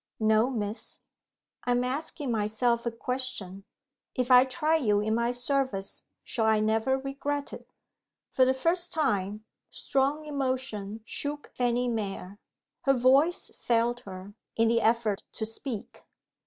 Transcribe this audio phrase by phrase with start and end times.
[0.19, 0.99] "No, Miss."
[1.65, 3.65] "I am asking myself a question.
[4.15, 7.69] If I try you in my service shall I never regret it?"
[8.31, 12.39] For the first time, strong emotion shook Fanny Mere.
[12.85, 16.03] Her voice failed her, in the effort to speak.